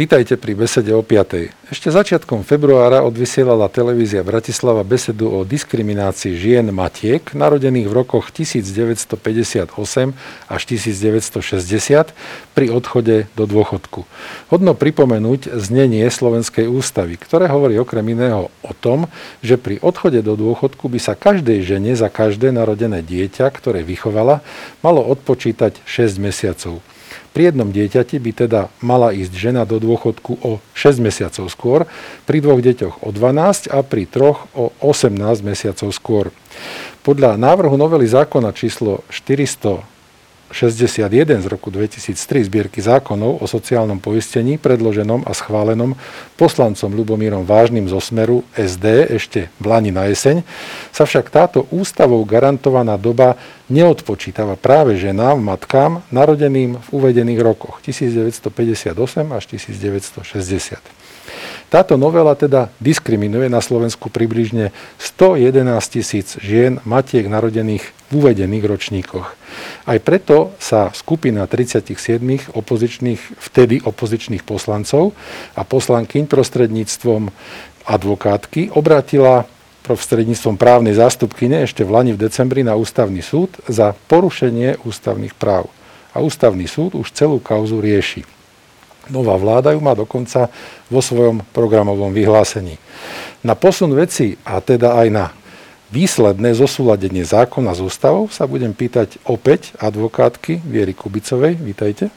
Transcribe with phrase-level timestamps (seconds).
[0.00, 1.52] Vítajte pri besede o 5.
[1.68, 9.76] Ešte začiatkom februára odvysielala televízia Bratislava besedu o diskriminácii žien matiek, narodených v rokoch 1958
[10.48, 12.16] až 1960
[12.56, 14.08] pri odchode do dôchodku.
[14.48, 19.04] Hodno pripomenúť znenie Slovenskej ústavy, ktoré hovorí okrem iného o tom,
[19.44, 24.40] že pri odchode do dôchodku by sa každej žene za každé narodené dieťa, ktoré vychovala,
[24.80, 26.80] malo odpočítať 6 mesiacov.
[27.30, 31.80] Pri jednom dieťati by teda mala ísť žena do dôchodku o 6 mesiacov skôr,
[32.26, 35.14] pri dvoch deťoch o 12 a pri troch o 18
[35.46, 36.26] mesiacov skôr.
[37.06, 39.99] Podľa návrhu novely zákona číslo 400
[40.50, 45.94] 61 z roku 2003 zbierky zákonov o sociálnom poistení predloženom a schválenom
[46.34, 50.42] poslancom Ľubomírom Vážnym zo Smeru SD ešte v Lani na jeseň,
[50.90, 53.38] sa však táto ústavou garantovaná doba
[53.70, 58.90] neodpočítava práve ženám, matkám, narodeným v uvedených rokoch 1958
[59.30, 60.99] až 1960.
[61.70, 69.28] Táto novela teda diskriminuje na Slovensku približne 111 tisíc žien matiek narodených v uvedených ročníkoch.
[69.86, 72.18] Aj preto sa skupina 37
[72.50, 75.14] opozičných, vtedy opozičných poslancov
[75.54, 77.30] a poslankyň prostredníctvom
[77.86, 79.46] advokátky obratila
[79.86, 85.70] prostredníctvom právnej zástupkyne ešte v Lani v decembri na ústavný súd za porušenie ústavných práv.
[86.10, 88.39] A ústavný súd už celú kauzu rieši.
[89.10, 90.48] Nová vláda ju má dokonca
[90.86, 92.78] vo svojom programovom vyhlásení.
[93.42, 95.24] Na posun veci a teda aj na
[95.90, 101.58] výsledné zosúladenie zákona s ústavou sa budem pýtať opäť advokátky Viery Kubicovej.
[101.58, 102.14] Vítajte.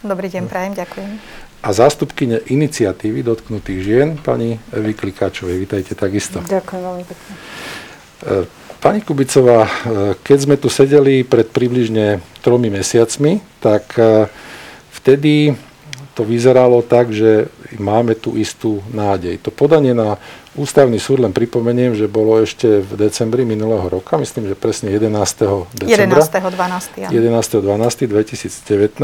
[0.00, 1.10] Dobrý deň, prajem, ďakujem.
[1.60, 5.60] A zástupkyne iniciatívy dotknutých žien, pani Evy Klikáčovej.
[5.60, 6.40] Vítajte takisto.
[6.40, 7.32] Ďakujem veľmi pekne.
[8.24, 8.48] E,
[8.80, 9.70] pani Kubicová, e,
[10.24, 14.24] keď sme tu sedeli pred približne tromi mesiacmi, tak e,
[14.96, 15.52] vtedy
[16.20, 17.48] to vyzeralo tak, že
[17.80, 19.40] máme tu istú nádej.
[19.40, 20.20] To podanie na
[20.52, 25.72] ústavný súd, len pripomeniem, že bolo ešte v decembri minulého roka, myslím, že presne 11.
[25.72, 26.20] decembra.
[26.20, 27.08] 11.
[27.08, 27.08] 12.
[27.08, 27.64] 11.
[27.64, 28.04] 12.
[28.04, 29.00] 2019.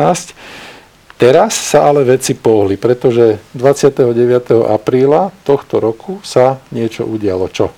[1.16, 4.68] Teraz sa ale veci pohli, pretože 29.
[4.68, 7.48] apríla tohto roku sa niečo udialo.
[7.48, 7.72] Čo?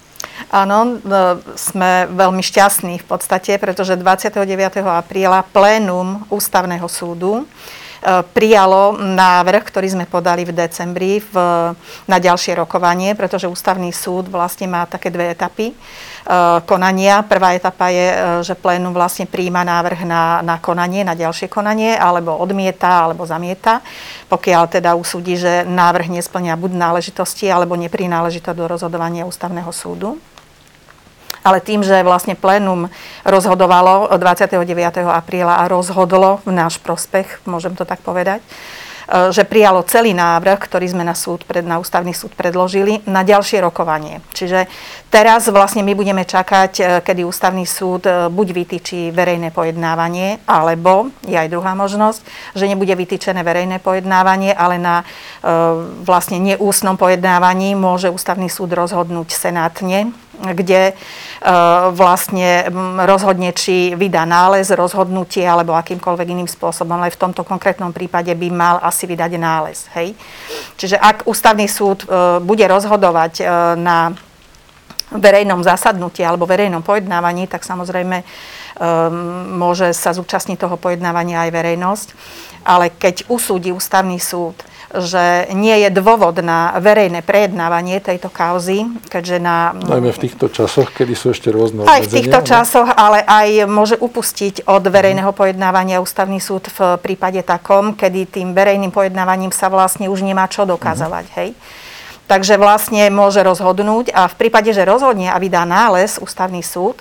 [0.51, 4.43] Áno, e, sme veľmi šťastní v podstate, pretože 29.
[4.83, 7.47] apríla plénum ústavného súdu
[8.33, 11.35] prijalo návrh, ktorý sme podali v decembri v,
[12.07, 15.75] na ďalšie rokovanie, pretože ústavný súd vlastne má také dve etapy e,
[16.63, 17.27] konania.
[17.27, 18.17] Prvá etapa je, e,
[18.47, 23.83] že plénum vlastne príjma návrh na, na konanie, na ďalšie konanie, alebo odmieta, alebo zamieta,
[24.31, 30.23] pokiaľ teda usúdi, že návrh nesplňa buď náležitosti, alebo neprináležito do rozhodovania ústavného súdu
[31.49, 32.93] ale tým, že vlastne plénum
[33.25, 34.61] rozhodovalo 29.
[35.09, 40.61] apríla a rozhodlo v náš prospech, môžem to tak povedať, e, že prijalo celý návrh,
[40.61, 44.21] ktorý sme na, súd, na ústavný súd predložili, na ďalšie rokovanie.
[44.37, 44.69] Čiže
[45.09, 51.09] teraz vlastne my budeme čakať, e, kedy ústavný súd e, buď vytýči verejné pojednávanie, alebo
[51.25, 52.21] je aj druhá možnosť,
[52.53, 55.01] že nebude vytýčené verejné pojednávanie, ale na
[56.03, 60.95] vlastne neústnom pojednávaní môže ústavný súd rozhodnúť senátne kde e,
[61.91, 62.71] vlastne
[63.03, 66.99] rozhodne, či vydá nález, rozhodnutie alebo akýmkoľvek iným spôsobom.
[66.99, 69.91] Ale v tomto konkrétnom prípade by mal asi vydať nález.
[69.99, 70.15] Hej?
[70.79, 73.45] Čiže ak ústavný súd e, bude rozhodovať e,
[73.79, 74.15] na
[75.09, 78.21] verejnom zasadnutí alebo verejnom pojednávaní, tak samozrejme
[79.57, 82.09] môže sa zúčastniť toho pojednávania aj verejnosť.
[82.69, 84.55] Ale keď usúdi ústavný súd,
[84.89, 89.77] že nie je dôvod na verejné prejednávanie tejto kauzy, keďže na...
[89.77, 92.47] Najmä v týchto časoch, kedy sú ešte rôzne Aj v týchto ne?
[92.49, 98.57] časoch, ale aj môže upustiť od verejného pojednávania ústavný súd v prípade takom, kedy tým
[98.57, 101.25] verejným pojednávaním sa vlastne už nemá čo dokazovať.
[101.29, 101.39] Uh-huh.
[101.45, 101.51] Hej?
[102.29, 107.01] Takže vlastne môže rozhodnúť a v prípade, že rozhodne a vydá nález ústavný súd,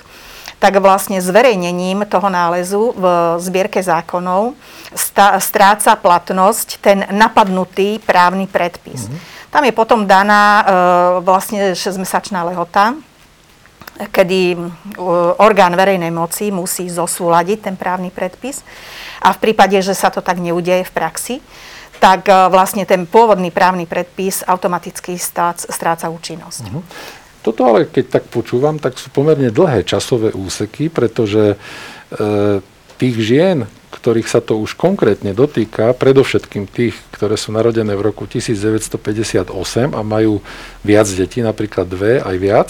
[0.58, 3.04] tak vlastne zverejnením toho nálezu v
[3.38, 4.58] zbierke zákonov
[5.38, 9.06] stráca platnosť ten napadnutý právny predpis.
[9.06, 9.36] Mm-hmm.
[9.54, 10.64] Tam je potom daná e,
[11.24, 12.98] vlastne 6-mesačná lehota,
[14.10, 14.58] kedy e,
[15.38, 18.66] orgán verejnej moci musí zosúľadiť ten právny predpis
[19.22, 21.36] a v prípade, že sa to tak neudeje v praxi,
[22.02, 26.64] tak e, vlastne ten pôvodný právny predpis automaticky stráca účinnosť.
[26.66, 27.17] Mm-hmm.
[27.48, 31.58] Toto ale, keď tak počúvam, tak sú pomerne dlhé časové úseky, pretože e,
[33.00, 38.28] tých žien, ktorých sa to už konkrétne dotýka, predovšetkým tých, ktoré sú narodené v roku
[38.28, 39.48] 1958
[39.96, 40.44] a majú
[40.84, 42.70] viac detí, napríklad dve aj viac,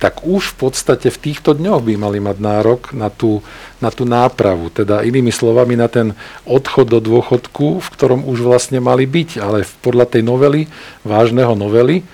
[0.00, 3.44] tak už v podstate v týchto dňoch by mali mať nárok na tú,
[3.76, 4.72] na tú nápravu.
[4.72, 6.16] Teda inými slovami na ten
[6.48, 9.36] odchod do dôchodku, v ktorom už vlastne mali byť.
[9.36, 10.70] Ale podľa tej novely,
[11.04, 12.08] vážneho novely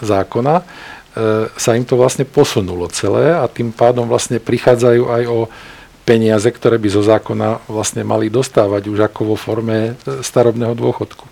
[0.00, 0.64] zákona, e,
[1.56, 5.38] sa im to vlastne posunulo celé a tým pádom vlastne prichádzajú aj o
[6.06, 11.26] peniaze, ktoré by zo zákona vlastne mali dostávať už ako vo forme e, starobného dôchodku.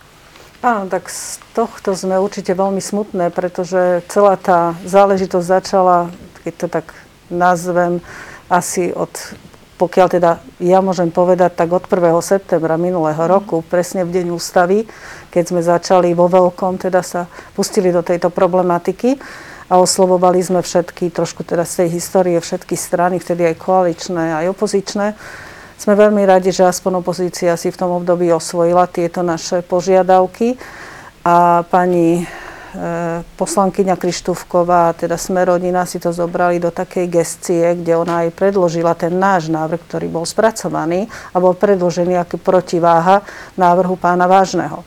[0.64, 6.08] Áno, tak z tohto sme určite veľmi smutné, pretože celá tá záležitosť začala,
[6.40, 6.86] keď to tak
[7.28, 8.00] nazvem,
[8.48, 9.12] asi od,
[9.76, 10.30] pokiaľ teda
[10.64, 12.16] ja môžem povedať, tak od 1.
[12.24, 13.28] septembra minulého mhm.
[13.30, 14.88] roku, presne v deň ústavy,
[15.34, 17.26] keď sme začali vo veľkom, teda sa
[17.58, 19.18] pustili do tejto problematiky
[19.66, 24.54] a oslovovali sme všetky, trošku teda z tej histórie, všetky strany, vtedy aj koaličné, aj
[24.54, 25.18] opozičné,
[25.74, 30.54] sme veľmi radi, že aspoň opozícia si v tom období osvojila tieto naše požiadavky
[31.26, 32.24] a pani e,
[33.34, 39.18] poslankyňa Krištúvková, teda Smerodina si to zobrali do takej gestie, kde ona aj predložila ten
[39.18, 43.26] náš návrh, ktorý bol spracovaný a bol predložený ako protiváha
[43.58, 44.86] návrhu pána Vážneho.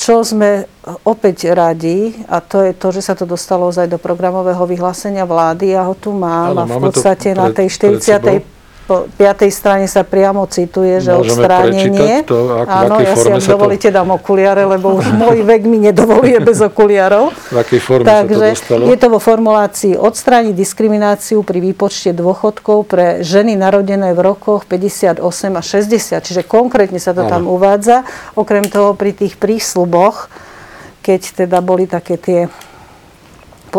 [0.00, 0.64] Čo sme
[1.04, 5.76] opäť radi, a to je to, že sa to dostalo aj do programového vyhlásenia vlády.
[5.76, 7.68] Ja ho tu mám ano, a v podstate na tej
[8.00, 8.57] 40
[8.88, 12.24] po piatej strane sa priamo cituje, že Môžeme odstránenie.
[12.24, 14.00] To, ako, Áno, ja si, ak dovolíte, to...
[14.00, 17.36] dám okuliare, lebo už môj vek mi nedovoluje bez okuliarov.
[17.52, 18.82] V akej forme Takže sa to dostalo?
[18.88, 25.20] je to vo formulácii odstrániť diskrimináciu pri výpočte dôchodkov pre ženy narodené v rokoch 58
[25.52, 26.24] a 60.
[26.24, 27.30] Čiže konkrétne sa to Áno.
[27.30, 28.08] tam uvádza.
[28.40, 30.32] Okrem toho pri tých prísľuboch,
[31.04, 32.40] keď teda boli také tie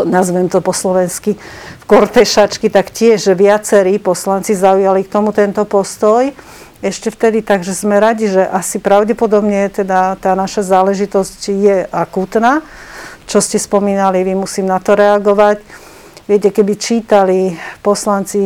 [0.06, 1.36] nazvem to po slovensky,
[1.82, 6.32] v kortešačky, tak tiež viacerí poslanci zaujali k tomu tento postoj.
[6.80, 12.64] Ešte vtedy, takže sme radi, že asi pravdepodobne teda tá naša záležitosť je akútna.
[13.28, 15.60] Čo ste spomínali, vy musím na to reagovať.
[16.30, 18.38] Viete, keby čítali poslanci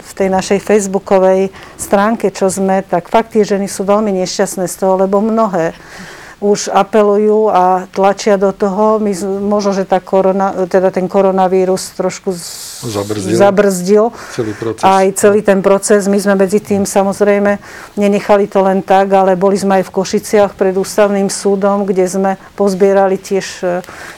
[0.00, 4.74] v tej našej facebookovej stránke, čo sme, tak fakt tie ženy sú veľmi nešťastné z
[4.80, 5.76] toho, lebo mnohé
[6.42, 8.98] už apelujú a tlačia do toho.
[8.98, 12.34] My, možno, že tá korona, teda ten koronavírus trošku
[12.82, 14.04] zabrzdil, zabrzdil
[14.34, 14.82] celý proces.
[14.82, 16.10] aj celý ten proces.
[16.10, 17.62] My sme medzi tým samozrejme
[17.94, 22.32] nenechali to len tak, ale boli sme aj v Košiciach pred ústavným súdom, kde sme
[22.58, 23.66] pozbierali tiež e,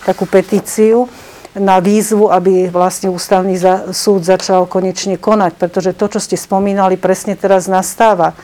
[0.09, 1.13] takú petíciu
[1.55, 3.55] na výzvu, aby vlastne ústavný
[3.95, 8.35] súd začal konečne konať, pretože to, čo ste spomínali, presne teraz nastáva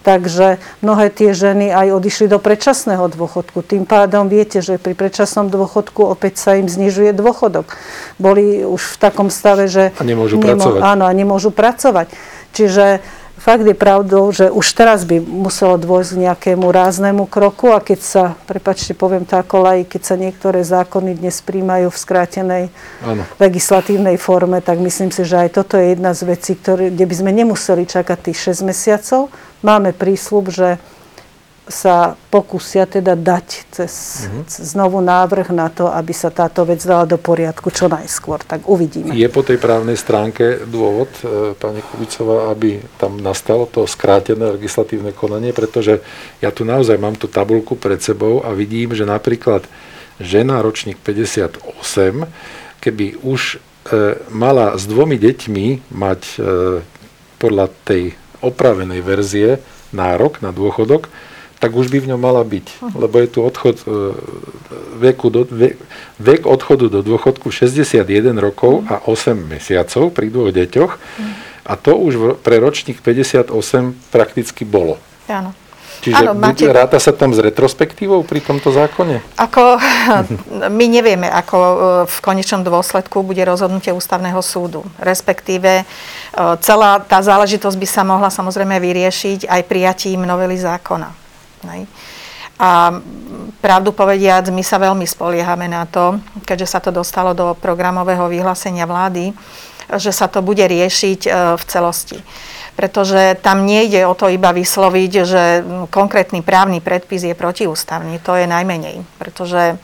[0.00, 3.60] Takže mnohé tie ženy aj odišli do predčasného dôchodku.
[3.60, 7.76] Tým pádom viete, že pri predčasnom dôchodku opäť sa im znižuje dôchodok.
[8.16, 9.92] Boli už v takom stave, že...
[10.00, 10.80] A nemôžu nemo, pracovať.
[10.80, 12.08] Áno, a nemôžu pracovať.
[12.56, 13.04] Čiže
[13.40, 18.00] fakt je pravdou, že už teraz by muselo dôjsť k nejakému ráznemu kroku a keď
[18.04, 22.64] sa, prepačte, poviem to ako laj, keď sa niektoré zákony dnes príjmajú v skrátenej
[23.00, 23.24] ano.
[23.40, 27.14] legislatívnej forme, tak myslím si, že aj toto je jedna z vecí, ktoré, kde by
[27.16, 29.32] sme nemuseli čakať tých 6 mesiacov.
[29.64, 30.76] Máme prísľub, že
[31.70, 34.42] sa pokúsia teda dať cez, mm-hmm.
[34.48, 38.42] znovu návrh na to, aby sa táto vec dala do poriadku čo najskôr.
[38.42, 39.14] Tak uvidíme.
[39.14, 45.14] Je po tej právnej stránke dôvod, e, pani Kubicová, aby tam nastalo to skrátené legislatívne
[45.14, 46.02] konanie, pretože
[46.42, 49.62] ja tu naozaj mám tú tabulku pred sebou a vidím, že napríklad
[50.18, 51.60] žena ročník 58,
[52.82, 56.36] keby už e, mala s dvomi deťmi mať e,
[57.40, 59.62] podľa tej opravenej verzie
[59.94, 61.29] nárok na dôchodok,
[61.60, 62.96] tak už by v ňom mala byť.
[62.96, 64.16] Lebo je tu odchod, e,
[64.96, 65.76] veku do, vek,
[66.16, 68.00] vek odchodu do dôchodku 61
[68.40, 70.92] rokov a 8 mesiacov pri dvoch deťoch.
[71.68, 73.52] A to už pre ročník 58
[74.08, 74.96] prakticky bolo.
[75.28, 75.52] Áno.
[76.00, 76.64] Čiže Áno, máte...
[76.64, 79.20] ráta sa tam s retrospektívou pri tomto zákone?
[79.36, 79.76] Ako,
[80.80, 81.74] my nevieme, ako e,
[82.08, 84.80] v konečnom dôsledku bude rozhodnutie ústavného súdu.
[84.96, 85.84] Respektíve e,
[86.64, 91.29] celá tá záležitosť by sa mohla samozrejme vyriešiť aj prijatím novely zákona.
[91.64, 91.84] Nej.
[92.60, 92.92] A
[93.64, 98.84] pravdu povediac, my sa veľmi spoliehame na to, keďže sa to dostalo do programového vyhlásenia
[98.84, 99.32] vlády,
[99.96, 102.20] že sa to bude riešiť e, v celosti.
[102.76, 105.42] Pretože tam nejde o to iba vysloviť, že
[105.88, 108.20] konkrétny právny predpis je protiústavný.
[108.22, 109.02] To je najmenej.
[109.16, 109.76] Pretože e,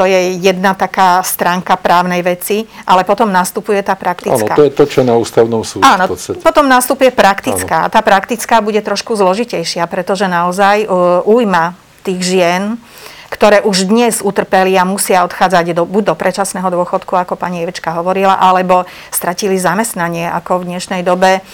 [0.00, 4.56] to je jedna taká stránka právnej veci, ale potom nastupuje tá praktická.
[4.56, 6.08] Áno, to je to, čo na ústavnom súde Áno,
[6.40, 7.84] potom nastupuje praktická.
[7.84, 7.86] Áno.
[7.86, 12.80] A tá praktická bude trošku zložitejšia, pretože naozaj uh, ujma tých žien,
[13.28, 17.92] ktoré už dnes utrpeli a musia odchádzať do, buď do predčasného dôchodku, ako pani Evečka
[17.92, 21.44] hovorila, alebo stratili zamestnanie, ako v dnešnej dobe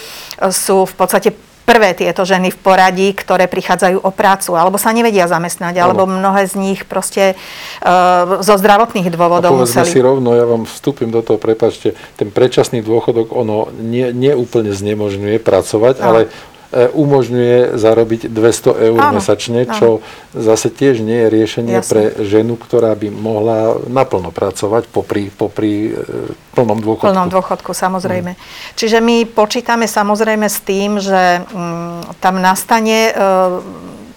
[0.55, 1.35] sú v podstate
[1.66, 6.46] prvé tieto ženy v poradí, ktoré prichádzajú o prácu, alebo sa nevedia zamestnať, alebo mnohé
[6.46, 9.90] z nich proste uh, zo zdravotných dôvodov a museli...
[9.90, 14.70] si rovno, ja vám vstúpim do toho, prepačte, ten predčasný dôchodok, ono nie, nie úplne
[14.70, 16.04] znemožňuje pracovať, no.
[16.06, 16.55] ale E,
[16.92, 20.04] umožňuje zarobiť 200 eur áno, mesačne, čo áno.
[20.37, 21.88] zase tiež nie je riešenie Jasne.
[21.88, 27.09] pre ženu, ktorá by mohla naplno pracovať popri, popri e, plnom dôchodku.
[27.09, 28.37] Plnom dôchodku, samozrejme.
[28.37, 28.42] Hmm.
[28.76, 33.12] Čiže my počítame samozrejme s tým, že mm, tam nastane e,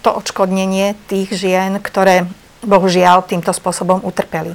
[0.04, 2.28] to odškodnenie tých žien, ktoré
[2.60, 4.52] bohužiaľ týmto spôsobom utrpeli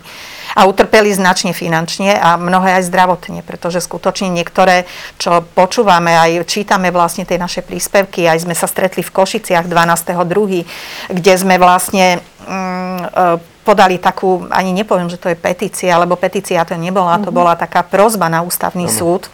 [0.55, 4.87] a utrpeli značne finančne a mnohé aj zdravotne, pretože skutočne niektoré,
[5.19, 11.11] čo počúvame, aj čítame vlastne tie naše príspevky, aj sme sa stretli v Košiciach 12.2.,
[11.11, 16.63] kde sme vlastne mm, e, podali takú, ani nepoviem, že to je petícia, lebo petícia
[16.63, 17.37] to nebola, to mhm.
[17.37, 19.01] bola taká prozba na ústavný mm-hmm.
[19.03, 19.27] súd,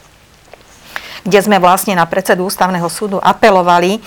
[1.21, 4.00] kde sme vlastne na predsedu ústavného súdu apelovali,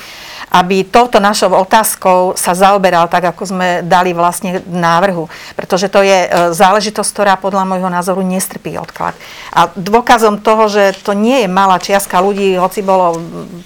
[0.53, 5.25] aby touto našou otázkou sa zaoberal tak, ako sme dali vlastne návrhu.
[5.57, 9.17] Pretože to je e, záležitosť, ktorá podľa môjho názoru nestrpí odklad.
[9.49, 13.17] A dôkazom toho, že to nie je malá čiastka ľudí, hoci bolo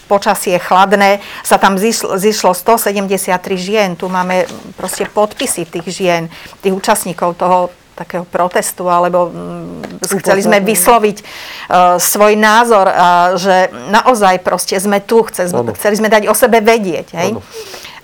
[0.08, 4.00] počasie chladné, sa tam zišlo, zišlo 173 žien.
[4.00, 4.48] Tu máme
[4.79, 6.32] proste podpisy tých žien,
[6.63, 7.67] tých účastníkov toho
[7.98, 15.01] takého protestu, alebo mm, chceli sme vysloviť uh, svoj názor, uh, že naozaj proste sme
[15.01, 17.18] tu, chce, chceli sme dať o sebe vedieť.
[17.18, 17.42] Hej?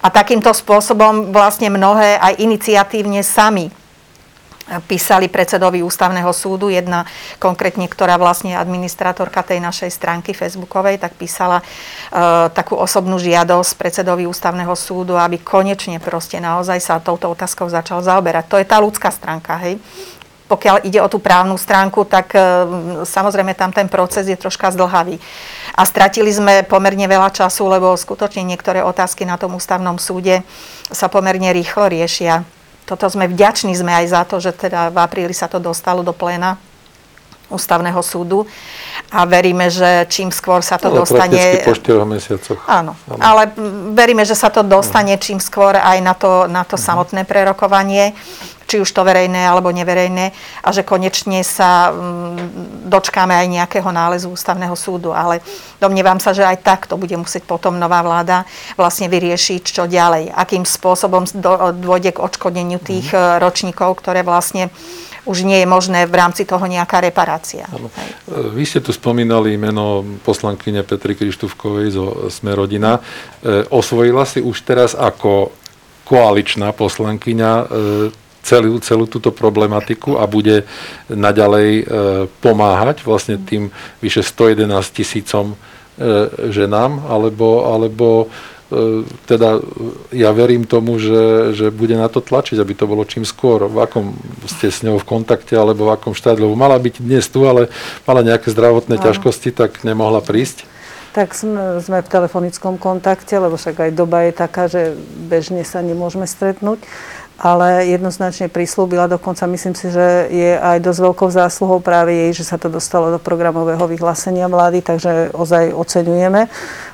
[0.01, 3.69] A takýmto spôsobom vlastne mnohé aj iniciatívne sami
[4.87, 6.71] písali predsedovi ústavného súdu.
[6.71, 7.03] Jedna
[7.37, 11.63] konkrétne, ktorá vlastne administratorka tej našej stránky facebookovej, tak písala e,
[12.55, 18.47] takú osobnú žiadosť predsedovi ústavného súdu, aby konečne proste naozaj sa touto otázkou začal zaoberať.
[18.47, 19.77] To je tá ľudská stránka, hej.
[20.43, 22.39] Pokiaľ ide o tú právnu stránku, tak e,
[23.03, 25.19] samozrejme tam ten proces je troška zdlhavý.
[25.75, 30.45] A stratili sme pomerne veľa času, lebo skutočne niektoré otázky na tom ústavnom súde
[30.87, 35.33] sa pomerne rýchlo riešia toto sme vďační sme aj za to, že teda v apríli
[35.35, 36.59] sa to dostalo do pléna
[37.51, 38.47] ústavného súdu
[39.11, 41.61] a veríme, že čím skôr sa to ale dostane...
[41.65, 42.59] po 4 mesiacoch.
[42.65, 43.51] Áno, áno, ale
[43.93, 46.87] veríme, že sa to dostane čím skôr aj na to, na to uh-huh.
[46.87, 48.15] samotné prerokovanie,
[48.63, 50.33] či už to verejné alebo neverejné
[50.63, 55.13] a že konečne sa mm, dočkáme aj nejakého nálezu ústavného súdu.
[55.13, 55.43] Ale
[55.77, 58.47] domnievam sa, že aj tak to bude musieť potom nová vláda
[58.79, 60.31] vlastne vyriešiť, čo ďalej.
[60.33, 61.27] Akým spôsobom
[61.77, 63.37] dôjde k odškodneniu tých uh-huh.
[63.43, 64.73] ročníkov, ktoré vlastne
[65.23, 67.63] už nie je možné v rámci toho nejaká reparácia.
[67.71, 67.87] Ano.
[68.27, 72.99] Vy ste tu spomínali meno poslankyne Petry Krištúvkovej zo Smerodina.
[72.99, 75.55] E, osvojila si už teraz ako
[76.03, 77.65] koaličná poslankyňa e,
[78.43, 80.67] celú, celú túto problematiku a bude
[81.07, 81.83] naďalej e,
[82.43, 83.71] pomáhať vlastne tým
[84.03, 85.55] vyše 111 tisícom
[86.49, 88.52] ženám, alebo, alebo E,
[89.27, 89.61] teda
[90.09, 93.67] ja verím tomu, že, že bude na to tlačiť, aby to bolo čím skôr.
[93.67, 94.17] V akom
[94.49, 97.69] ste s ňou v kontakte, alebo v akom lebo mala byť dnes tu, ale
[98.07, 99.03] mala nejaké zdravotné Áno.
[99.03, 100.65] ťažkosti, tak nemohla prísť.
[101.13, 104.97] Tak sme, sme v telefonickom kontakte, lebo však aj doba je taká, že
[105.29, 106.81] bežne sa nemôžeme stretnúť
[107.39, 112.45] ale jednoznačne prislúbila, dokonca myslím si, že je aj dosť veľkou zásluhou práve jej, že
[112.45, 116.45] sa to dostalo do programového vyhlásenia vlády, takže ozaj oceňujeme.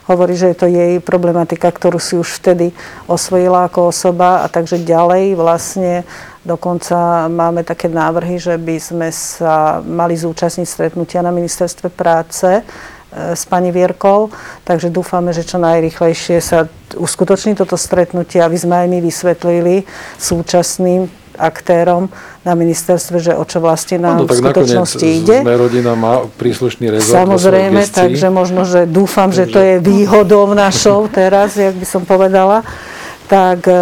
[0.08, 2.72] Hovorí, že je to jej problematika, ktorú si už vtedy
[3.06, 4.42] osvojila ako osoba.
[4.42, 6.08] A takže ďalej vlastne
[6.40, 12.64] Dokonca máme také návrhy, že by sme sa mali zúčastniť stretnutia na ministerstve práce
[13.10, 14.30] s pani Vierkou,
[14.66, 19.76] takže dúfame, že čo najrychlejšie sa uskutoční toto stretnutie, aby sme aj my vysvetlili
[20.22, 22.12] súčasným aktérom
[22.44, 25.40] na ministerstve, že o čo vlastne nám no, v skutočnosti ide.
[25.42, 29.48] Rodina má príslušný rezort Samozrejme, takže možno, že dúfam, takže...
[29.48, 32.68] že to je výhodou našou teraz, jak by som povedala
[33.30, 33.78] tak e,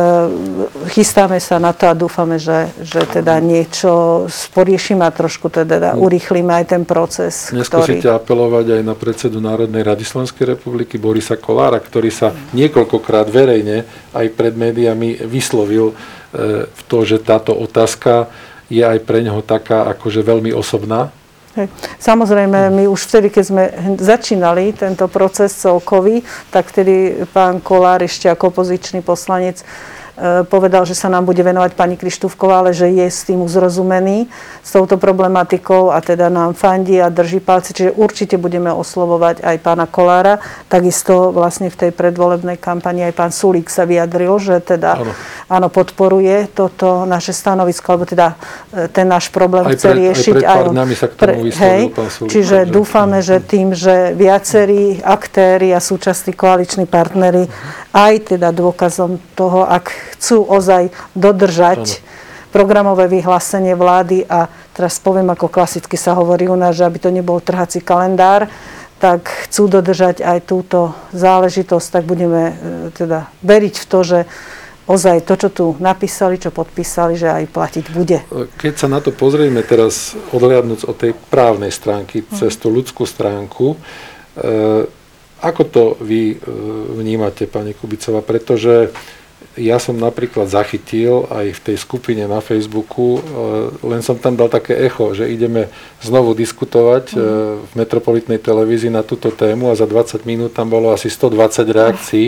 [0.92, 6.04] chystáme sa na to a dúfame, že, že teda niečo poriešime a trošku teda no.
[6.04, 7.56] urýchlime aj ten proces.
[7.56, 8.20] Neskúsite ktorý...
[8.20, 14.28] apelovať aj na predsedu Národnej rady Slovenskej republiky Borisa Kolára, ktorý sa niekoľkokrát verejne aj
[14.36, 18.28] pred médiami vyslovil e, v to, že táto otázka
[18.68, 21.08] je aj pre neho taká akože veľmi osobná
[21.58, 21.74] Hej.
[21.98, 23.64] Samozrejme, my už vtedy, keď sme
[23.98, 26.22] začínali tento proces celkový,
[26.54, 29.66] tak vtedy pán Kolár ešte ako opozičný poslanec
[30.50, 34.26] povedal, že sa nám bude venovať pani Krištúvková, ale že je s tým uzrozumený
[34.66, 39.56] s touto problematikou a teda nám fandí a drží palce, čiže určite budeme oslovovať aj
[39.62, 40.42] pána Kolára.
[40.68, 45.14] Takisto vlastne v tej predvolebnej kampani aj pán Sulík sa vyjadril, že teda áno,
[45.54, 48.34] áno podporuje toto naše stanovisko, alebo teda
[48.74, 50.34] e, ten náš problém aj chce riešiť.
[50.34, 50.66] Aj pred pár
[50.98, 52.30] sa k tomu pre, hej, pán Sulík.
[52.34, 52.70] Čiže že...
[52.74, 57.46] dúfame, že tým, že viacerí aktéry a súčasní koaliční partnery
[57.94, 62.02] aj teda dôkazom toho, ak chcú ozaj dodržať ano.
[62.54, 67.10] programové vyhlásenie vlády a teraz poviem, ako klasicky sa hovorí u nás, že aby to
[67.12, 68.48] nebol trhací kalendár,
[68.98, 72.54] tak chcú dodržať aj túto záležitosť, tak budeme e,
[72.98, 74.20] teda veriť v to, že
[74.90, 78.24] ozaj to, čo tu napísali, čo podpísali, že aj platiť bude.
[78.58, 82.42] Keď sa na to pozrieme teraz, odhľadnúť od tej právnej stránky, mm.
[82.42, 83.78] cez tú ľudskú stránku, e,
[85.38, 86.36] ako to vy e,
[86.98, 88.26] vnímate, pani Kubicová?
[88.26, 88.90] Pretože
[89.58, 93.22] ja som napríklad zachytil aj v tej skupine na Facebooku, e,
[93.84, 95.68] len som tam dal také echo, že ideme
[96.00, 97.20] znovu diskutovať mm.
[97.66, 102.26] v metropolitnej televízii na túto tému a za 20 minút tam bolo asi 120 reakcií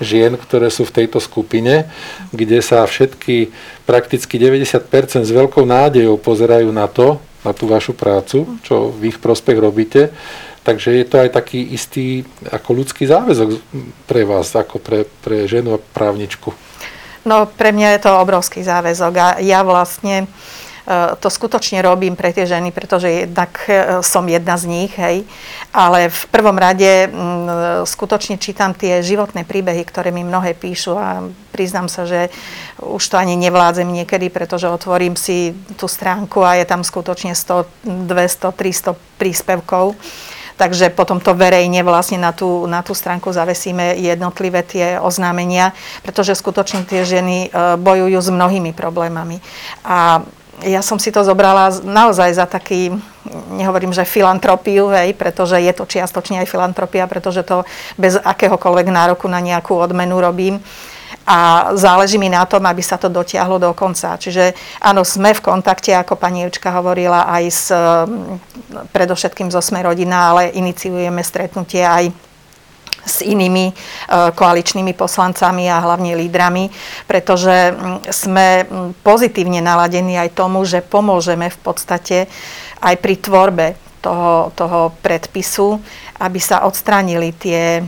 [0.00, 1.86] žien, ktoré sú v tejto skupine,
[2.32, 3.52] kde sa všetky,
[3.84, 9.16] prakticky 90% s veľkou nádejou pozerajú na to, na tú vašu prácu, čo v ich
[9.20, 10.12] prospech robíte
[10.60, 12.20] Takže je to aj taký istý
[12.52, 13.56] ako ľudský záväzok
[14.04, 16.52] pre vás, ako pre, pre ženu a právničku.
[17.24, 20.26] No pre mňa je to obrovský záväzok a ja vlastne e,
[21.20, 25.28] to skutočne robím pre tie ženy, pretože jednak e, som jedna z nich, hej.
[25.68, 27.12] Ale v prvom rade
[27.84, 32.32] skutočne čítam tie životné príbehy, ktoré mi mnohé píšu a priznám sa, že
[32.80, 38.08] už to ani nevládzem niekedy, pretože otvorím si tú stránku a je tam skutočne 100,
[38.08, 39.92] 200, 300 príspevkov
[40.60, 45.72] takže potom to verejne vlastne na tú, na tú stránku zavesíme jednotlivé tie oznámenia,
[46.04, 49.40] pretože skutočne tie ženy e, bojujú s mnohými problémami.
[49.88, 50.20] A
[50.60, 52.92] ja som si to zobrala naozaj za taký,
[53.56, 57.64] nehovorím, že filantropiu, hej, pretože je to čiastočne aj filantropia, pretože to
[57.96, 60.60] bez akéhokoľvek nároku na nejakú odmenu robím
[61.30, 64.18] a záleží mi na tom, aby sa to dotiahlo do konca.
[64.18, 64.50] Čiže
[64.82, 67.70] áno, sme v kontakte, ako pani Evčka hovorila, aj s,
[68.90, 72.10] predovšetkým zo Sme rodina, ale iniciujeme stretnutie aj
[73.06, 73.74] s inými e,
[74.34, 76.68] koaličnými poslancami a hlavne lídrami,
[77.06, 77.72] pretože
[78.10, 78.66] sme
[79.06, 82.26] pozitívne naladení aj tomu, že pomôžeme v podstate
[82.82, 83.66] aj pri tvorbe
[84.02, 85.78] toho, toho predpisu,
[86.20, 87.80] aby sa odstránili tie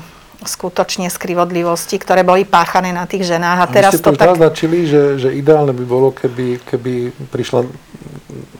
[0.45, 3.59] skutočne skrivodlivosti, ktoré boli páchané na tých ženách.
[3.63, 4.35] A, a teraz ste to tak...
[4.35, 7.67] naznačili, že, že ideálne by bolo, keby, keby prišla...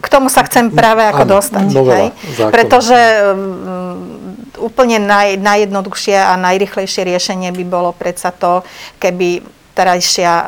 [0.03, 1.67] K tomu sa chcem práve ako áno, dostať.
[1.73, 2.09] Hej?
[2.51, 2.99] Pretože
[3.33, 8.63] um, úplne naj, najjednoduchšie a najrychlejšie riešenie by bolo predsa to,
[9.03, 9.43] keby
[9.73, 10.45] terajšia uh,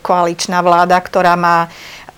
[0.00, 1.68] koaličná vláda, ktorá má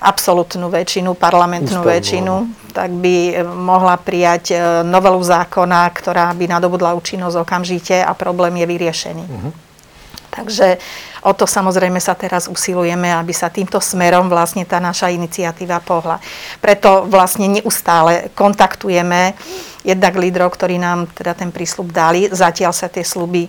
[0.04, 2.34] absolútnu väčšinu, parlamentnú Ústavnú, väčšinu,
[2.74, 8.58] tak by eh, mohla prijať eh, novelu zákona, ktorá by nadobudla účinnosť okamžite a problém
[8.58, 9.24] je vyriešený.
[9.30, 9.52] Uh-huh.
[10.34, 10.82] Takže
[11.22, 16.18] o to samozrejme sa teraz usilujeme, aby sa týmto smerom vlastne tá naša iniciatíva pohla.
[16.58, 19.38] Preto vlastne neustále kontaktujeme
[19.84, 22.26] jednak lídrov, ktorí nám teda ten prísľub dali.
[22.32, 23.44] Zatiaľ sa tie sluby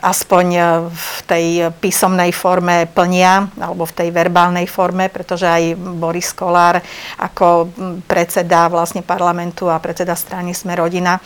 [0.00, 0.46] aspoň
[0.88, 1.46] v tej
[1.82, 6.78] písomnej forme plnia, alebo v tej verbálnej forme, pretože aj Boris Kolár
[7.18, 7.74] ako
[8.06, 11.18] predseda vlastne parlamentu a predseda strany Sme rodina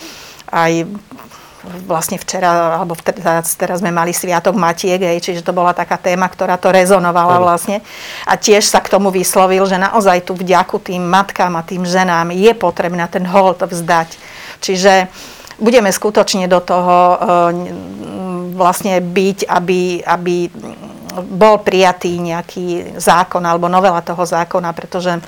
[0.49, 0.89] aj
[1.85, 6.29] vlastne včera, alebo teraz, teraz sme mali Sviatok Matiek, hej, čiže to bola taká téma,
[6.29, 7.81] ktorá to rezonovala vlastne.
[8.25, 12.33] A tiež sa k tomu vyslovil, že naozaj tu vďaku tým matkám a tým ženám
[12.33, 14.15] je potrebné ten hold vzdať.
[14.63, 15.11] Čiže
[15.59, 17.17] budeme skutočne do toho e,
[18.55, 20.35] vlastne byť, aby, aby
[21.23, 25.23] bol prijatý nejaký zákon alebo novela toho zákona, pretože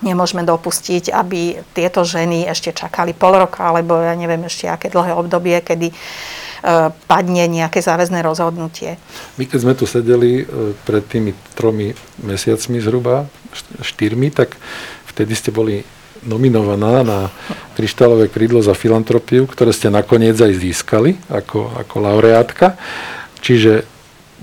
[0.00, 5.12] Nemôžeme dopustiť, aby tieto ženy ešte čakali pol roka, alebo ja neviem ešte aké dlhé
[5.12, 5.94] obdobie, kedy e,
[7.04, 8.96] padne nejaké záväzné rozhodnutie.
[9.36, 10.44] My keď sme tu sedeli e,
[10.88, 11.92] pred tými tromi
[12.24, 13.28] mesiacmi zhruba,
[13.84, 14.56] štyrmi, tak
[15.12, 15.84] vtedy ste boli
[16.24, 17.32] nominovaná na
[17.76, 22.76] kryštálové krídlo za filantropiu, ktoré ste nakoniec aj získali ako, ako laureátka.
[23.40, 23.99] Čiže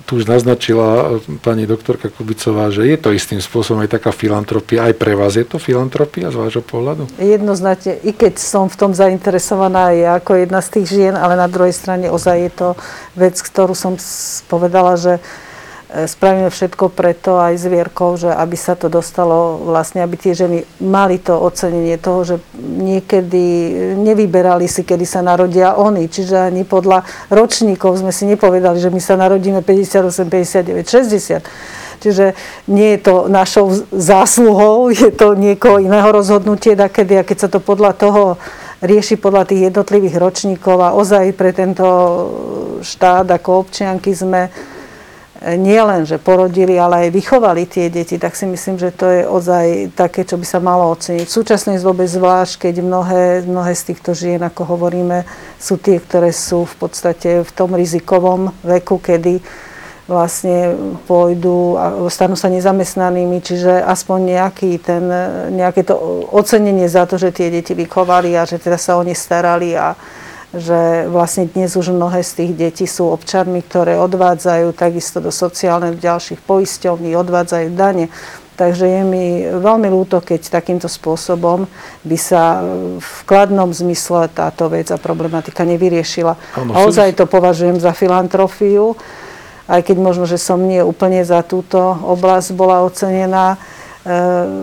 [0.07, 4.87] tu už naznačila pani doktorka Kubicová, že je to istým spôsobom aj taká filantropia.
[4.87, 7.11] Aj pre vás je to filantropia z vášho pohľadu?
[7.19, 11.51] Jednoznačne, i keď som v tom zainteresovaná ja ako jedna z tých žien, ale na
[11.51, 12.69] druhej strane ozaj je to
[13.19, 13.99] vec, ktorú som
[14.47, 15.46] povedala, že E,
[15.87, 20.67] spravíme všetko preto aj s Vierkou, že aby sa to dostalo vlastne, aby tie ženy
[20.83, 23.45] mali to ocenenie toho, že niekedy
[23.95, 26.11] nevyberali si, kedy sa narodia oni.
[26.11, 32.37] Čiže ani podľa ročníkov sme si nepovedali, že my sa narodíme 58, 59, 60 Čiže
[32.69, 37.59] nie je to našou zásluhou, je to niekoho iného rozhodnutie, kedy, a keď sa to
[37.59, 38.23] podľa toho
[38.77, 41.85] rieši podľa tých jednotlivých ročníkov a ozaj pre tento
[42.85, 44.53] štát ako občianky sme
[45.57, 49.21] nie len, že porodili, ale aj vychovali tie deti, tak si myslím, že to je
[49.27, 51.29] ozaj také, čo by sa malo oceniť.
[51.29, 55.23] V súčasnej dobe zvlášť, keď mnohé, mnohé z týchto žien, ako hovoríme,
[55.61, 59.39] sú tie, ktoré sú v podstate v tom rizikovom veku, kedy
[60.07, 60.73] vlastne
[61.03, 65.03] pôjdu a stanú sa nezamestnanými, čiže aspoň nejaký ten,
[65.51, 65.99] nejaké to
[66.31, 69.99] ocenenie za to, že tie deti vychovali a že teda sa o ne starali a,
[70.55, 75.99] že vlastne dnes už mnohé z tých detí sú občanmi, ktoré odvádzajú takisto do sociálnych
[75.99, 78.07] ďalších poisťovní, odvádzajú dane.
[78.57, 81.69] Takže je mi veľmi ľúto, keď takýmto spôsobom
[82.01, 82.65] by sa
[82.97, 86.33] v kladnom zmysle táto vec a problematika nevyriešila.
[86.57, 88.97] Ano, a ozaj to považujem za filantrofiu,
[89.69, 93.61] aj keď možno, že som nie úplne za túto oblasť bola ocenená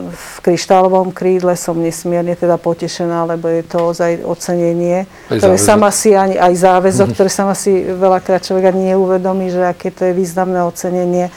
[0.08, 5.68] v kryštálovom krídle som nesmierne teda potešená, lebo je to ozaj ocenenie, aj ktoré záväzok.
[5.68, 7.16] sama si ani, aj záväzok, mm-hmm.
[7.18, 11.28] ktoré sama si veľakrát človek ani neuvedomí, že aké to je významné ocenenie.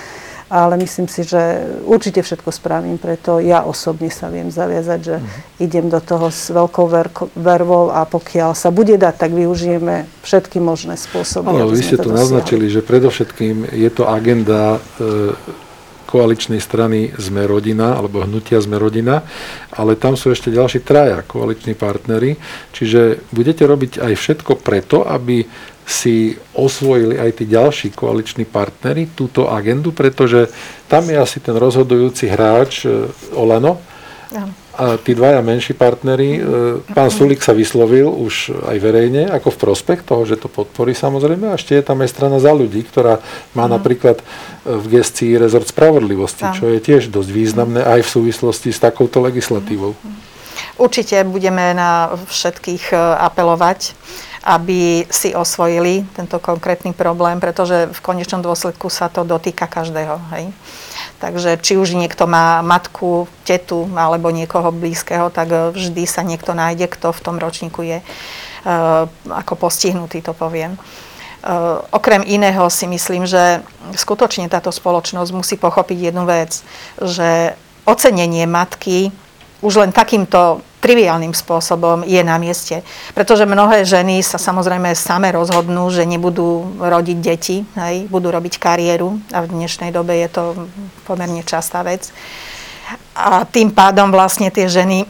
[0.48, 5.60] Ale myslím si, že určite všetko spravím, preto ja osobne sa viem zaviazať, že mm-hmm.
[5.60, 10.64] idem do toho s veľkou verko, vervou a pokiaľ sa bude dať, tak využijeme všetky
[10.64, 11.52] možné spôsoby.
[11.52, 15.60] Áno, vy ste to naznačili, že predovšetkým je to agenda e,
[16.08, 19.28] koaličnej strany Sme rodina, alebo hnutia Sme rodina,
[19.76, 22.40] ale tam sú ešte ďalší traja koaliční partnery,
[22.72, 25.44] čiže budete robiť aj všetko preto, aby
[25.88, 30.48] si osvojili aj tí ďalší koaliční partnery túto agendu, pretože
[30.88, 33.80] tam je asi ten rozhodujúci hráč e, Olano.
[34.32, 36.40] Ja a tí dvaja menší partnery, e,
[36.94, 41.50] pán Sulik sa vyslovil už aj verejne ako v prospech toho, že to podporí samozrejme.
[41.50, 43.18] A ešte je tam aj strana za ľudí, ktorá
[43.58, 43.74] má mm.
[43.74, 44.24] napríklad e,
[44.78, 46.54] v gestii rezort spravodlivosti, Tam.
[46.54, 49.98] čo je tiež dosť významné aj v súvislosti s takouto legislatívou.
[50.78, 53.98] Určite budeme na všetkých e, apelovať,
[54.46, 60.22] aby si osvojili tento konkrétny problém, pretože v konečnom dôsledku sa to dotýka každého.
[60.38, 60.54] Hej?
[61.18, 66.54] Takže či už niekto má matku, tetu alebo niekoho blízkeho, tak e, vždy sa niekto
[66.54, 68.06] nájde, kto v tom ročníku je e,
[69.26, 70.78] ako postihnutý, to poviem.
[70.78, 70.80] E,
[71.90, 73.66] okrem iného si myslím, že
[73.98, 76.62] skutočne táto spoločnosť musí pochopiť jednu vec,
[77.02, 77.58] že
[77.90, 79.10] ocenenie matky
[79.66, 82.80] už len takýmto triviálnym spôsobom je na mieste.
[83.12, 89.20] Pretože mnohé ženy sa samozrejme same rozhodnú, že nebudú rodiť deti, hej, budú robiť kariéru
[89.36, 90.44] a v dnešnej dobe je to
[91.04, 92.08] pomerne častá vec.
[93.20, 95.04] A tým pádom vlastne tie ženy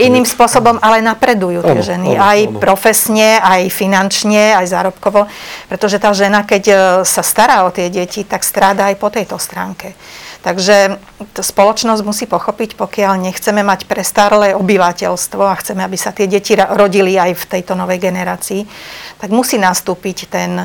[0.00, 2.16] iným spôsobom ale napredujú tie ženy.
[2.16, 2.58] Ano, aj ano.
[2.62, 5.26] profesne, aj finančne, aj zárobkovo.
[5.68, 9.36] Pretože tá žena, keď e, sa stará o tie deti, tak stráda aj po tejto
[9.36, 9.92] stránke.
[10.40, 10.96] Takže
[11.36, 17.20] spoločnosť musí pochopiť, pokiaľ nechceme mať prestarlé obyvateľstvo a chceme, aby sa tie deti rodili
[17.20, 18.64] aj v tejto novej generácii,
[19.20, 20.64] tak musí nastúpiť ten,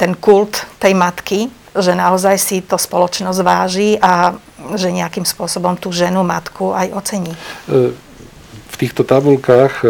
[0.00, 4.32] ten kult tej matky, že naozaj si to spoločnosť váži a
[4.74, 7.32] že nejakým spôsobom tú ženu, matku aj ocení.
[7.68, 7.92] E,
[8.72, 9.86] v týchto tabulkách e,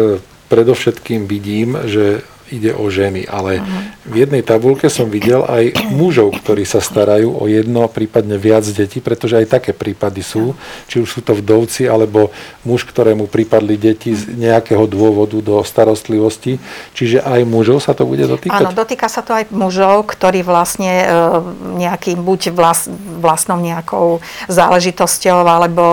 [0.51, 3.63] predovšetkým vidím, že ide o ženy, ale
[4.03, 8.99] v jednej tabulke som videl aj mužov, ktorí sa starajú o jedno, prípadne viac detí,
[8.99, 10.51] pretože aj také prípady sú,
[10.91, 12.29] či už sú to vdovci, alebo
[12.67, 16.59] muž, ktorému pripadli deti z nejakého dôvodu do starostlivosti.
[16.91, 18.59] Čiže aj mužov sa to bude dotýkať?
[18.59, 21.05] Áno, dotýka sa to aj mužov, ktorí vlastne e,
[21.79, 22.91] nejakým, buď vlast,
[23.23, 24.19] vlastnou nejakou
[24.51, 25.83] záležitosťou, alebo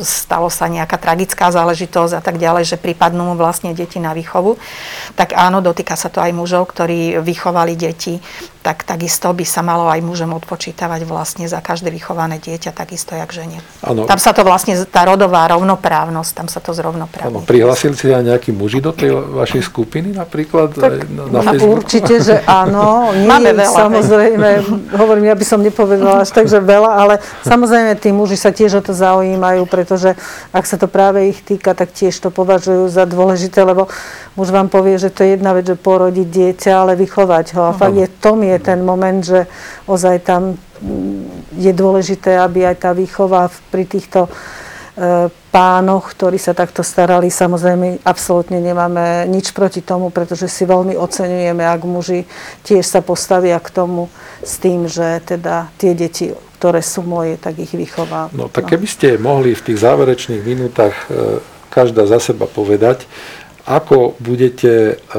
[0.00, 4.56] stalo sa nejaká tragická záležitosť a tak ďalej, že pripadnú mu vlastne deti na výchovu.
[5.18, 8.14] Tak áno, dotýka sa to aj mužov, ktorí vychovali deti
[8.66, 13.30] tak takisto by sa malo aj mužom odpočítavať vlastne za každé vychované dieťa, takisto jak
[13.30, 13.62] žene.
[13.86, 14.10] Ano.
[14.10, 17.30] Tam sa to vlastne, tá rodová rovnoprávnosť, tam sa to zrovnoprávne.
[17.30, 17.46] Ano,
[17.94, 20.74] si aj nejakí muži do tej vašej skupiny napríklad?
[20.74, 23.06] Tak, na, na určite, že áno.
[23.14, 23.78] Nie, Máme veľa.
[23.86, 24.48] Samozrejme,
[24.98, 27.14] hovorím, ja by som nepovedala až tak, že veľa, ale
[27.46, 30.18] samozrejme tí muži sa tiež o to zaujímajú, pretože
[30.50, 33.86] ak sa to práve ich týka, tak tiež to považujú za dôležité, lebo
[34.34, 37.70] muž vám povie, že to je jedna vec, že porodiť dieťa, ale vychovať ho.
[37.70, 39.44] A fakt je, tom je je ten moment, že
[39.84, 44.30] ozaj tam mm, je dôležité, aby aj tá výchova pri týchto e,
[45.52, 47.32] pánoch, ktorí sa takto starali.
[47.32, 52.28] Samozrejme, absolútne nemáme nič proti tomu, pretože si veľmi oceňujeme, ak muži
[52.64, 54.12] tiež sa postavia k tomu
[54.44, 58.32] s tým, že teda tie deti, ktoré sú moje, tak ich vychová.
[58.36, 63.04] No tak keby ste mohli v tých záverečných minútach e, každá za seba povedať,
[63.66, 65.18] ako budete e,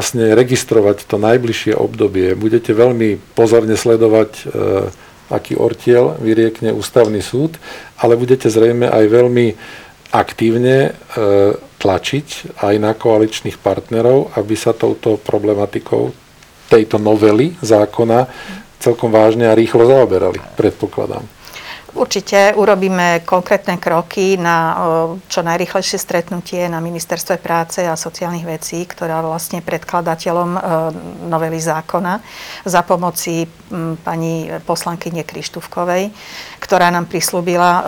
[0.00, 2.32] vlastne registrovať to najbližšie obdobie.
[2.32, 4.42] Budete veľmi pozorne sledovať, e,
[5.28, 7.60] aký ortiel vyriekne ústavný súd,
[8.00, 9.46] ale budete zrejme aj veľmi
[10.16, 10.90] aktívne e,
[11.54, 16.16] tlačiť aj na koaličných partnerov, aby sa touto problematikou
[16.72, 18.24] tejto novely zákona
[18.80, 21.39] celkom vážne a rýchlo zaoberali, predpokladám.
[21.90, 24.78] Určite urobíme konkrétne kroky na
[25.26, 30.50] čo najrychlejšie stretnutie na Ministerstve práce a sociálnych vecí, ktorá vlastne predkladateľom
[31.26, 32.22] novely zákona
[32.62, 33.50] za pomoci
[34.06, 36.14] pani poslankyne Krištúvkovej,
[36.62, 37.82] ktorá nám prislúbila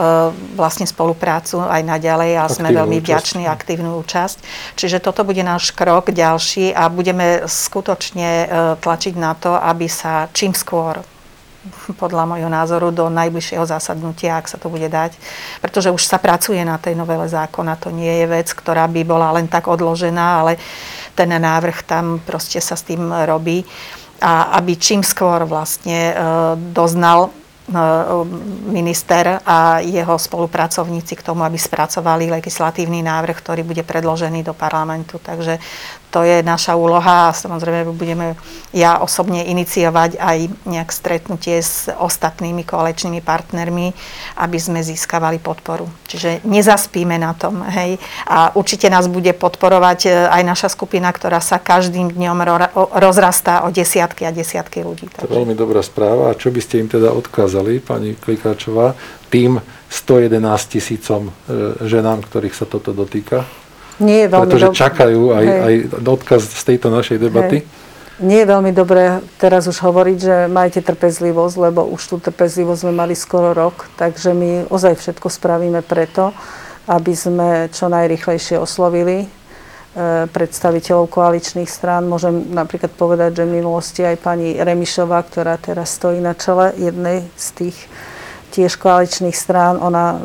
[0.58, 4.42] vlastne spoluprácu aj naďalej a sme veľmi vďační aktívnu účasť.
[4.74, 8.50] Čiže toto bude náš krok ďalší a budeme skutočne
[8.82, 10.98] tlačiť na to, aby sa čím skôr
[11.94, 15.14] podľa môjho názoru do najbližšieho zasadnutia, ak sa to bude dať.
[15.62, 17.78] Pretože už sa pracuje na tej novele zákona.
[17.82, 20.58] To nie je vec, ktorá by bola len tak odložená, ale
[21.14, 23.62] ten návrh tam proste sa s tým robí.
[24.22, 26.14] A aby čím skôr vlastne e,
[26.70, 27.30] doznal e,
[28.70, 35.18] minister a jeho spolupracovníci k tomu, aby spracovali legislatívny návrh, ktorý bude predložený do parlamentu.
[35.18, 35.58] Takže
[36.12, 38.36] to je naša úloha a samozrejme budeme
[38.76, 43.96] ja osobne iniciovať aj nejak stretnutie s ostatnými koaličnými partnermi,
[44.36, 45.88] aby sme získavali podporu.
[46.04, 47.64] Čiže nezaspíme na tom.
[47.64, 47.96] Hej.
[48.28, 52.38] A určite nás bude podporovať e, aj naša skupina, ktorá sa každým dňom
[52.92, 55.08] rozrastá o desiatky a desiatky ľudí.
[55.16, 56.32] To je veľmi dobrá správa.
[56.32, 58.92] A čo by ste im teda odkázali, pani Klikáčová,
[59.32, 60.36] tým 111
[60.68, 61.32] tisícom e,
[61.88, 63.61] ženám, ktorých sa toto dotýka?
[64.00, 67.58] Nie je veľmi Pretože dob- čakajú aj, aj odkaz z tejto našej debaty.
[67.60, 67.82] Hej.
[68.22, 72.94] Nie je veľmi dobré teraz už hovoriť, že majte trpezlivosť, lebo už tú trpezlivosť sme
[72.94, 76.30] mali skoro rok, takže my ozaj všetko spravíme preto,
[76.86, 79.28] aby sme čo najrychlejšie oslovili e,
[80.30, 82.06] predstaviteľov koaličných strán.
[82.06, 87.26] Môžem napríklad povedať, že v minulosti aj pani Remišová, ktorá teraz stojí na čele jednej
[87.34, 87.76] z tých
[88.52, 90.18] tiež koaličných strán, ona e,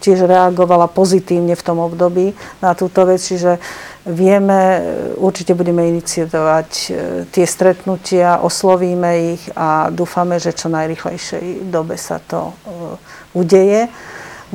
[0.00, 2.32] tiež reagovala pozitívne v tom období
[2.64, 3.60] na túto vec, čiže
[4.08, 4.80] vieme, e,
[5.20, 6.86] určite budeme iniciovať e,
[7.28, 12.56] tie stretnutia, oslovíme ich a dúfame, že čo najrychlejšej dobe sa to
[13.36, 13.92] udeje.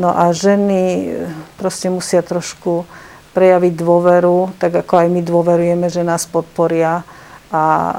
[0.01, 1.13] No a ženy
[1.59, 2.89] proste musia trošku
[3.37, 7.05] prejaviť dôveru, tak ako aj my dôverujeme, že nás podporia
[7.49, 7.97] a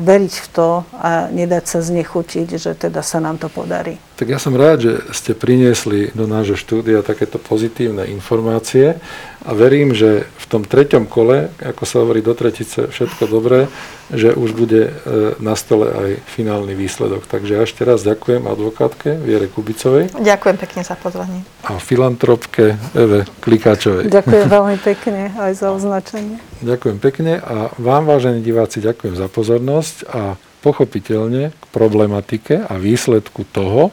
[0.00, 4.00] veriť v to a nedať sa znechutiť, že teda sa nám to podarí.
[4.16, 8.96] Tak ja som rád, že ste priniesli do nášho štúdia takéto pozitívne informácie
[9.44, 13.68] a verím, že v tom treťom kole, ako sa hovorí do tretice, všetko dobré,
[14.08, 14.92] že už bude e,
[15.36, 17.28] na stole aj finálny výsledok.
[17.28, 20.16] Takže ja ešte raz ďakujem advokátke Viere Kubicovej.
[20.16, 21.44] Ďakujem pekne za pozvanie.
[21.68, 24.08] A filantropke Eve Klikáčovej.
[24.08, 26.40] Ďakujem veľmi pekne aj za označenie.
[26.64, 33.44] Ďakujem pekne a vám, vážení diváci, ďakujem za pozornosť a pochopiteľne k problematike a výsledku
[33.52, 33.92] toho,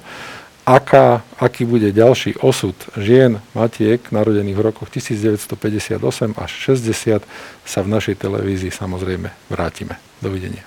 [0.63, 5.99] aká, aký bude ďalší osud žien matiek narodených v rokoch 1958
[6.39, 7.27] až 60
[7.67, 9.99] sa v našej televízii samozrejme vrátime.
[10.23, 10.63] Dovidenia.